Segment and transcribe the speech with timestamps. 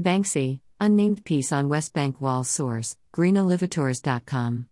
[0.00, 4.66] Banksy, unnamed piece on West Bank wall source, greenolivators.com.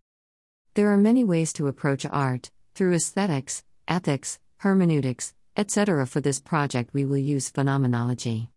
[0.74, 6.06] There are many ways to approach art, through aesthetics, ethics, hermeneutics, etc.
[6.06, 8.48] For this project, we will use phenomenology.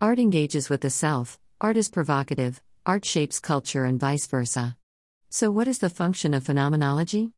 [0.00, 4.76] Art engages with the self, art is provocative, art shapes culture, and vice versa.
[5.28, 7.32] So, what is the function of phenomenology?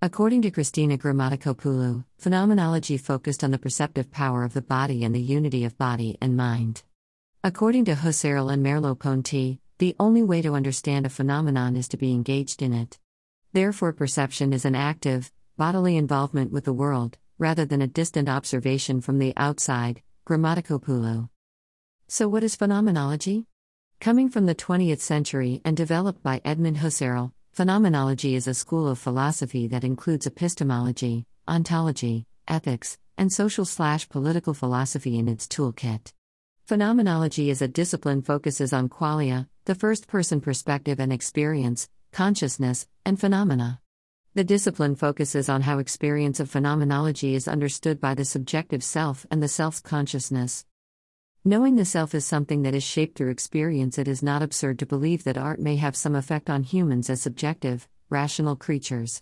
[0.00, 5.20] According to Christina Grammatikopoulou, phenomenology focused on the perceptive power of the body and the
[5.20, 6.82] unity of body and mind.
[7.44, 12.12] According to Husserl and Merleau-Ponty, the only way to understand a phenomenon is to be
[12.12, 13.00] engaged in it.
[13.52, 19.00] Therefore, perception is an active, bodily involvement with the world, rather than a distant observation
[19.00, 20.02] from the outside.
[20.24, 21.30] Grammatikopoulou.
[22.06, 23.46] So, what is phenomenology?
[23.98, 29.00] Coming from the 20th century and developed by Edmund Husserl, phenomenology is a school of
[29.00, 36.12] philosophy that includes epistemology, ontology, ethics, and social/political philosophy in its toolkit.
[36.64, 43.18] Phenomenology is a discipline focuses on qualia, the first person perspective and experience, consciousness, and
[43.18, 43.80] phenomena.
[44.34, 49.42] The discipline focuses on how experience of phenomenology is understood by the subjective self and
[49.42, 50.64] the self's consciousness.
[51.44, 54.86] Knowing the self is something that is shaped through experience, it is not absurd to
[54.86, 59.20] believe that art may have some effect on humans as subjective, rational creatures.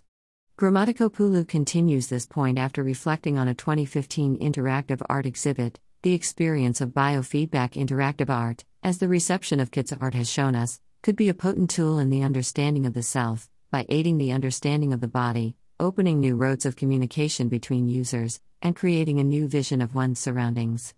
[0.59, 6.89] Grammatikopoulou continues this point after reflecting on a 2015 interactive art exhibit, the experience of
[6.89, 11.33] biofeedback interactive art, as the reception of Kit's art has shown us, could be a
[11.33, 15.55] potent tool in the understanding of the self, by aiding the understanding of the body,
[15.79, 20.95] opening new roads of communication between users, and creating a new vision of one's surroundings.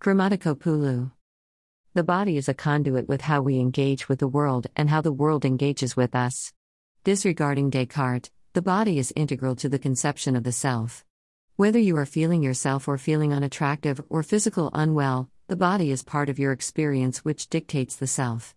[0.00, 1.12] Grammatikopoulou.
[1.94, 5.12] The body is a conduit with how we engage with the world and how the
[5.12, 6.52] world engages with us.
[7.04, 11.04] Disregarding Descartes, the body is integral to the conception of the self.
[11.56, 16.28] Whether you are feeling yourself or feeling unattractive or physical unwell, the body is part
[16.28, 18.54] of your experience which dictates the self.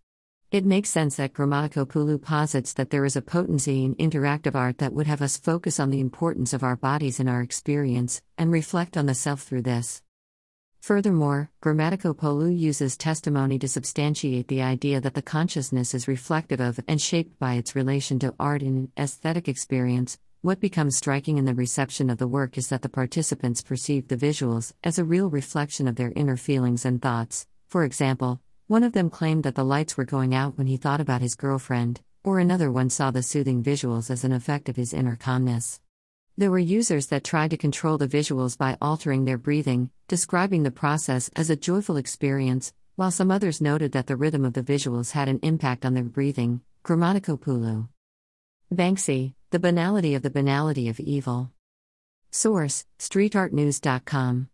[0.51, 4.93] It makes sense that Grammatikopoulou posits that there is a potency in interactive art that
[4.93, 8.95] would have us focus on the importance of our bodies in our experience and reflect
[8.95, 10.03] on the self through this.
[10.79, 17.01] Furthermore, Grammatikopoulou uses testimony to substantiate the idea that the consciousness is reflective of and
[17.01, 21.53] shaped by its relation to art in an aesthetic experience, what becomes striking in the
[21.53, 25.87] reception of the work is that the participants perceive the visuals as a real reflection
[25.87, 27.47] of their inner feelings and thoughts.
[27.69, 30.99] For example, one of them claimed that the lights were going out when he thought
[30.99, 34.93] about his girlfriend, or another one saw the soothing visuals as an effect of his
[34.93, 35.79] inner calmness.
[36.37, 40.71] There were users that tried to control the visuals by altering their breathing, describing the
[40.71, 45.11] process as a joyful experience, while some others noted that the rhythm of the visuals
[45.11, 46.59] had an impact on their breathing.
[46.83, 47.87] Grammatikopoulou.
[48.73, 51.51] Banksy, The Banality of the Banality of Evil.
[52.31, 54.49] Source StreetArtNews.com.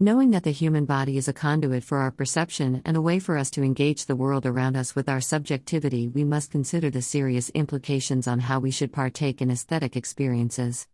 [0.00, 3.36] Knowing that the human body is a conduit for our perception and a way for
[3.36, 7.50] us to engage the world around us with our subjectivity, we must consider the serious
[7.50, 10.88] implications on how we should partake in aesthetic experiences.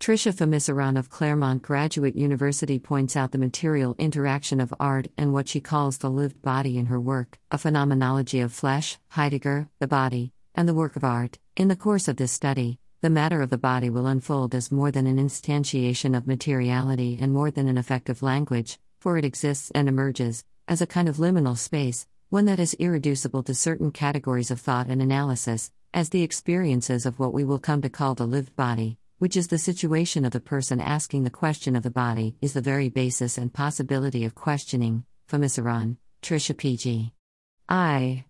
[0.00, 5.46] Tricia Famissarane of Claremont Graduate University points out the material interaction of art and what
[5.46, 10.32] she calls the lived body in her work, A Phenomenology of Flesh, Heidegger, The Body,
[10.54, 11.38] and the Work of Art.
[11.56, 14.90] In the course of this study, the matter of the body will unfold as more
[14.90, 19.70] than an instantiation of materiality and more than an effect of language, for it exists
[19.74, 24.50] and emerges, as a kind of liminal space, one that is irreducible to certain categories
[24.50, 28.24] of thought and analysis, as the experiences of what we will come to call the
[28.24, 32.34] lived body, which is the situation of the person asking the question of the body,
[32.40, 35.04] is the very basis and possibility of questioning.
[35.28, 37.12] Famissarane, Trisha P.G.
[37.68, 38.24] I.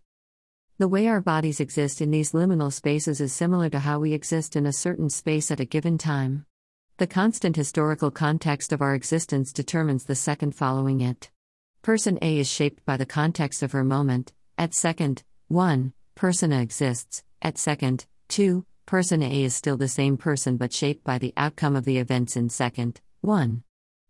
[0.79, 4.57] The way our bodies exist in these liminal spaces is similar to how we exist
[4.57, 6.47] in a certain space at a given time.
[6.97, 11.31] The constant historical context of our existence determines the second following it.
[11.83, 14.33] Person A is shaped by the context of her moment.
[14.57, 17.23] At second, 1, person A exists.
[17.43, 21.77] At second, 2, person A is still the same person but shaped by the outcome
[21.77, 23.63] of the events in second, 1.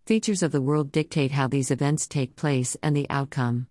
[0.06, 3.67] Features of the world dictate how these events take place and the outcome.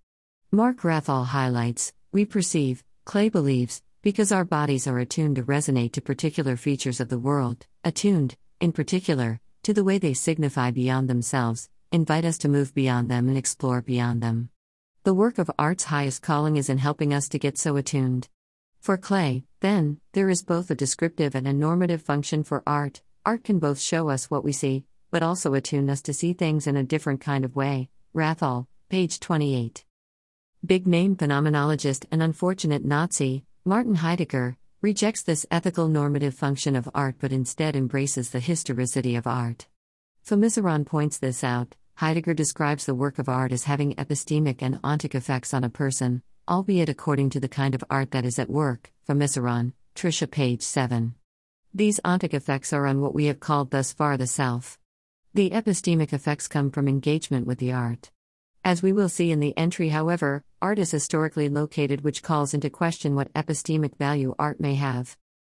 [0.51, 6.01] Mark Wrathall highlights We perceive, Klee believes, because our bodies are attuned to resonate to
[6.01, 11.69] particular features of the world, attuned, in particular, to the way they signify beyond themselves,
[11.89, 14.49] invite us to move beyond them and explore beyond them.
[15.03, 18.27] The work of art's highest calling is in helping us to get so attuned.
[18.81, 23.01] For Klee, then, there is both a descriptive and a normative function for art.
[23.25, 26.67] Art can both show us what we see, but also attune us to see things
[26.67, 27.89] in a different kind of way.
[28.13, 29.85] Wrathall, page 28.
[30.63, 37.15] Big name phenomenologist and unfortunate Nazi, Martin Heidegger, rejects this ethical normative function of art
[37.19, 39.65] but instead embraces the historicity of art.
[40.23, 45.15] Famissarane points this out Heidegger describes the work of art as having epistemic and ontic
[45.15, 48.91] effects on a person, albeit according to the kind of art that is at work.
[49.03, 51.15] From Misseron, Tricia, page 7.
[51.73, 54.77] These ontic effects are on what we have called thus far the self.
[55.33, 58.11] The epistemic effects come from engagement with the art.
[58.63, 62.69] As we will see in the entry, however, art is historically located, which calls into
[62.69, 65.17] question what epistemic value art may have.